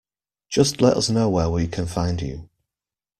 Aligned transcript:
Just 0.49 0.81
let 0.81 0.97
us 0.97 1.11
know 1.11 1.29
where 1.29 1.51
we 1.51 1.67
can 1.67 1.85
find 1.85 2.23
you. 2.23 2.49